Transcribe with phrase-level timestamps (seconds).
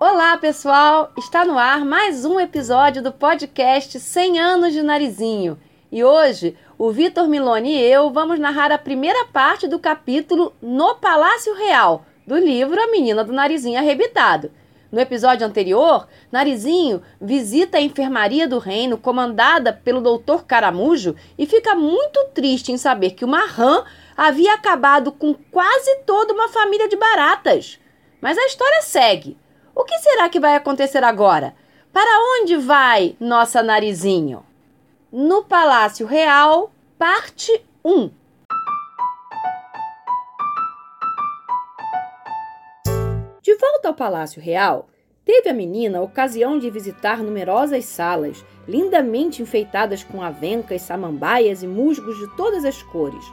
[0.00, 1.10] Olá, pessoal!
[1.18, 5.58] Está no ar mais um episódio do podcast 100 anos de Narizinho.
[5.90, 10.94] E hoje, o Vitor Miloni e eu vamos narrar a primeira parte do capítulo No
[10.94, 14.52] Palácio Real, do livro A Menina do Narizinho Arrebitado.
[14.92, 20.44] No episódio anterior, Narizinho visita a enfermaria do reino comandada pelo Dr.
[20.46, 23.82] Caramujo e fica muito triste em saber que uma rã
[24.16, 27.80] havia acabado com quase toda uma família de baratas.
[28.20, 29.36] Mas a história segue.
[29.78, 31.54] O que será que vai acontecer agora?
[31.92, 34.44] Para onde vai nossa Narizinho?
[35.12, 38.10] No Palácio Real, parte 1.
[43.40, 44.88] De volta ao Palácio Real,
[45.24, 51.68] teve a menina a ocasião de visitar numerosas salas, lindamente enfeitadas com avencas, samambaias e
[51.68, 53.24] musgos de todas as cores.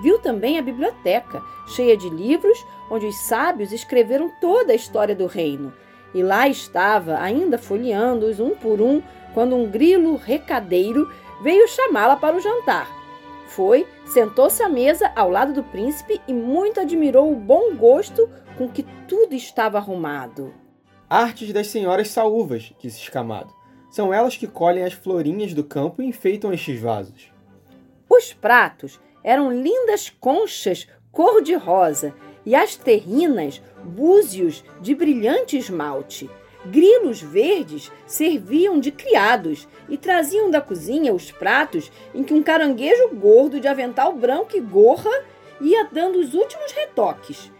[0.00, 2.58] Viu também a biblioteca, cheia de livros,
[2.90, 5.72] onde os sábios escreveram toda a história do reino,
[6.12, 11.10] e lá estava, ainda folheando-os um por um, quando um grilo recadeiro
[11.42, 12.88] veio chamá-la para o jantar.
[13.48, 18.68] Foi, sentou-se à mesa ao lado do príncipe e muito admirou o bom gosto com
[18.68, 20.54] que tudo estava arrumado.
[21.08, 23.52] Artes das senhoras saúvas, disse Escamado.
[23.90, 27.32] São elas que colhem as florinhas do campo e enfeitam estes vasos.
[28.08, 36.30] Os pratos eram lindas conchas cor-de-rosa e as terrinas búzios de brilhante esmalte.
[36.66, 43.08] Grilos verdes serviam de criados e traziam da cozinha os pratos em que um caranguejo
[43.14, 45.10] gordo de avental branco e gorra
[45.60, 47.50] ia dando os últimos retoques.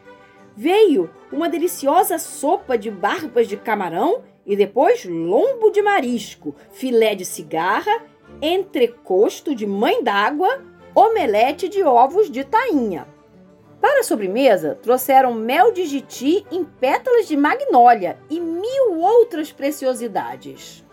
[0.57, 7.25] Veio uma deliciosa sopa de barbas de camarão e depois lombo de marisco, filé de
[7.25, 8.03] cigarra,
[8.41, 10.63] entrecosto de mãe d'água,
[10.95, 13.07] omelete de ovos de tainha.
[13.81, 20.85] Para a sobremesa, trouxeram mel de jiti em pétalas de magnólia e mil outras preciosidades.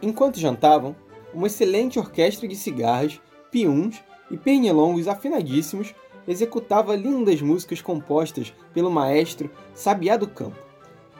[0.00, 0.94] Enquanto jantavam,
[1.32, 3.20] uma excelente orquestra de cigarras,
[3.50, 5.94] piuns e pernilongos afinadíssimos
[6.28, 10.58] executava lindas músicas compostas pelo maestro Sabiá do Campo.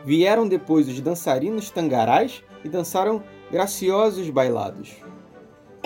[0.04, 4.96] Vieram depois os dançarinos tangarás e dançaram graciosos bailados.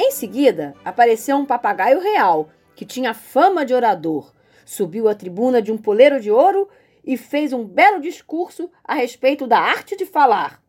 [0.03, 4.33] Em seguida, apareceu um papagaio real, que tinha fama de orador
[4.71, 6.69] subiu à tribuna de um poleiro de ouro
[7.05, 10.63] e fez um belo discurso a respeito da arte de falar.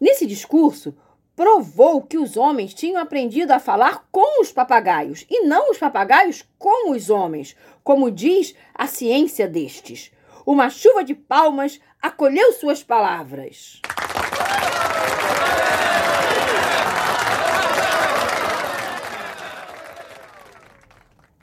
[0.00, 0.94] Nesse discurso,
[1.34, 6.44] provou que os homens tinham aprendido a falar com os papagaios e não os papagaios
[6.56, 10.12] com os homens, como diz a ciência destes.
[10.46, 13.82] Uma chuva de palmas acolheu suas palavras.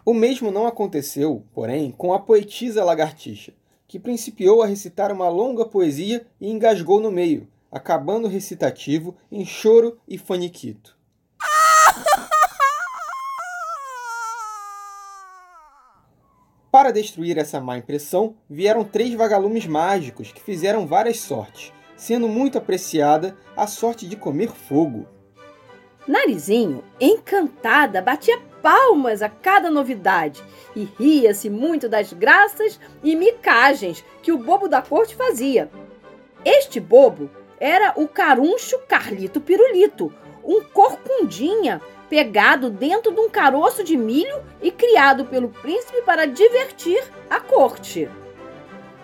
[0.10, 3.54] O mesmo não aconteceu, porém, com a poetisa lagartixa,
[3.88, 9.46] que principiou a recitar uma longa poesia e engasgou no meio, acabando o recitativo em
[9.46, 10.98] choro e faniquito.
[16.72, 22.58] Para destruir essa má impressão, vieram três vagalumes mágicos que fizeram várias sortes, sendo muito
[22.58, 25.06] apreciada a sorte de comer fogo.
[26.08, 30.44] Narizinho, encantada, batia palmas a cada novidade
[30.76, 35.70] e ria-se muito das graças e micagens que o bobo da corte fazia.
[36.46, 43.96] Este bobo era o caruncho Carlito Pirulito, um corcundinha pegado dentro de um caroço de
[43.96, 48.10] milho e criado pelo príncipe para divertir a corte.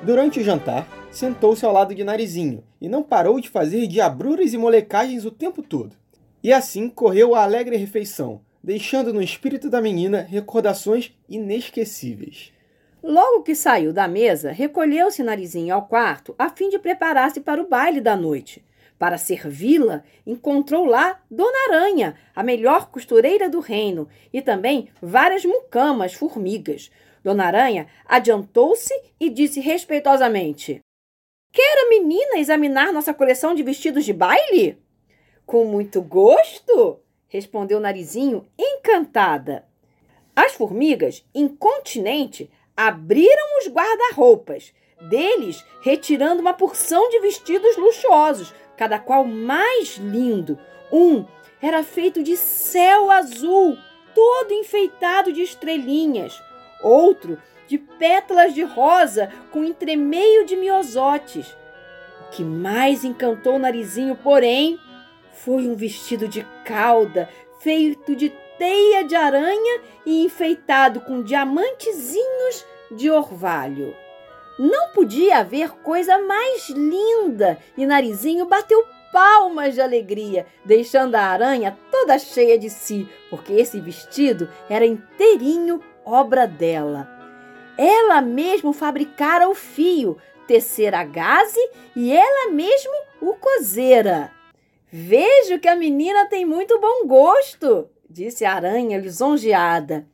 [0.01, 4.57] Durante o jantar, sentou-se ao lado de Narizinho e não parou de fazer diabruras e
[4.57, 5.95] molecagens o tempo todo.
[6.44, 12.51] E assim correu a alegre refeição, deixando no espírito da menina recordações inesquecíveis.
[13.01, 17.69] Logo que saiu da mesa, recolheu-se Narizinho ao quarto a fim de preparar-se para o
[17.69, 18.65] baile da noite.
[18.97, 26.15] Para servi-la, encontrou lá Dona Aranha, a melhor costureira do reino, e também várias mucamas,
[26.15, 26.89] formigas.
[27.23, 30.79] Dona Aranha adiantou-se e disse respeitosamente:
[31.53, 34.81] Quer a menina examinar nossa coleção de vestidos de baile?
[35.45, 37.05] Com muito gosto,
[37.35, 39.65] respondeu Narizinho, encantada.
[40.33, 49.25] As formigas, incontinente, abriram os guarda-roupas, deles retirando uma porção de vestidos luxuosos, cada qual
[49.25, 50.57] mais lindo.
[50.91, 51.25] Um
[51.61, 53.77] era feito de céu azul,
[54.13, 56.41] todo enfeitado de estrelinhas.
[56.81, 57.37] Outro
[57.67, 61.47] de pétalas de rosa com entremeio de miosotes.
[62.21, 64.79] O que mais encantou o Narizinho, porém,
[65.43, 67.29] foi um vestido de cauda
[67.59, 73.95] feito de teia de aranha e enfeitado com diamantezinhos de orvalho.
[74.57, 81.77] Não podia haver coisa mais linda e Narizinho bateu palmas de alegria, deixando a aranha
[81.91, 87.09] toda cheia de si, porque esse vestido era inteirinho obra dela.
[87.77, 90.17] Ela mesmo fabricara o fio,
[90.47, 91.59] tecera a gaze
[91.95, 94.34] e ela mesmo o cozera.
[94.97, 100.07] Vejo que a menina tem muito bom gosto, disse a aranha lisonjeada.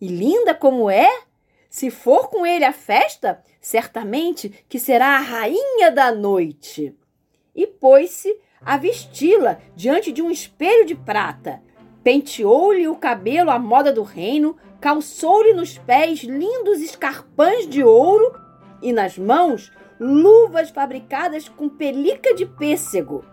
[0.00, 1.08] E linda como é,
[1.68, 6.94] se for com ele à festa, certamente que será a rainha da noite.
[7.52, 11.60] E pôs-se a vesti-la diante de um espelho de prata.
[12.04, 18.32] Penteou-lhe o cabelo à moda do reino, calçou-lhe nos pés lindos escarpães de ouro
[18.80, 23.24] e nas mãos luvas fabricadas com pelica de pêssego.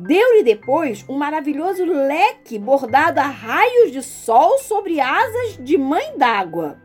[0.00, 6.80] Deu-lhe depois um maravilhoso leque bordado a raios de sol sobre asas de mãe d'água.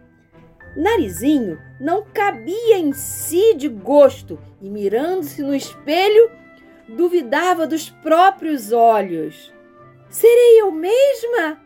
[0.75, 6.31] Narizinho não cabia em si de gosto e, mirando-se no espelho,
[6.89, 9.53] duvidava dos próprios olhos.
[10.09, 11.61] Serei eu mesma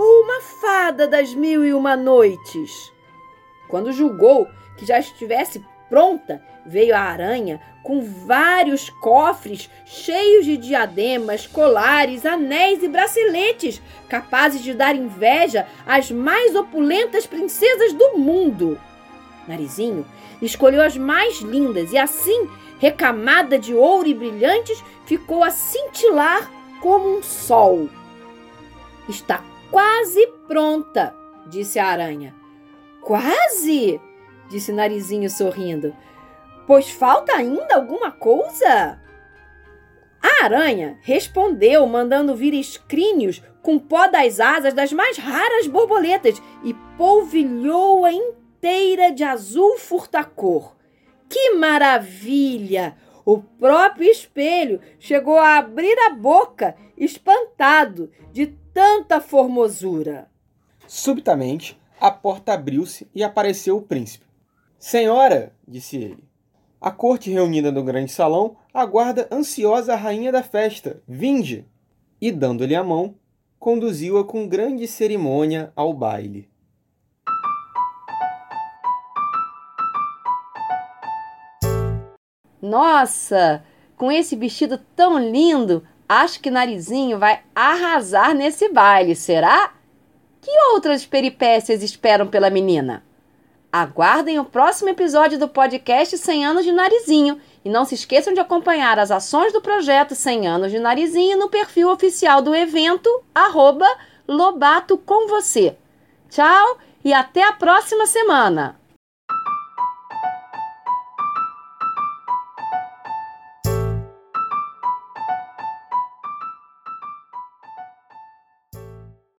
[0.00, 2.92] ou uma fada das mil e uma noites?
[3.68, 11.46] Quando julgou que já estivesse pronta, veio a aranha com vários cofres cheios de diademas,
[11.46, 18.78] colares, anéis e braceletes, capazes de dar inveja às mais opulentas princesas do mundo.
[19.46, 20.04] Narizinho
[20.42, 22.48] escolheu as mais lindas e assim,
[22.78, 26.50] recamada de ouro e brilhantes, ficou a cintilar
[26.80, 27.88] como um sol.
[29.08, 31.14] Está quase pronta,
[31.46, 32.34] disse a aranha.
[33.00, 34.00] Quase?
[34.48, 35.94] Disse Narizinho sorrindo.
[36.66, 39.00] Pois falta ainda alguma coisa?
[40.22, 46.74] A aranha respondeu, mandando vir escrínios com pó das asas das mais raras borboletas e
[46.96, 50.76] polvilhou-a inteira de azul furtacor.
[51.28, 52.96] Que maravilha!
[53.24, 60.30] O próprio espelho chegou a abrir a boca, espantado de tanta formosura.
[60.86, 64.27] Subitamente, a porta abriu-se e apareceu o príncipe.
[64.78, 66.22] Senhora, disse ele,
[66.80, 71.02] a corte reunida no grande salão aguarda ansiosa a rainha da festa.
[71.06, 71.66] Vinde!
[72.20, 73.16] E, dando-lhe a mão,
[73.58, 76.48] conduziu-a com grande cerimônia ao baile.
[82.62, 83.64] Nossa,
[83.96, 89.74] com esse vestido tão lindo, acho que Narizinho vai arrasar nesse baile, será?
[90.40, 93.07] Que outras peripécias esperam pela menina?
[93.70, 98.40] Aguardem o próximo episódio do podcast 100 anos de Narizinho e não se esqueçam de
[98.40, 103.10] acompanhar as ações do projeto 100 anos de Narizinho no perfil oficial do evento
[104.26, 105.76] Lobato com você.
[106.30, 108.87] Tchau e até a próxima semana!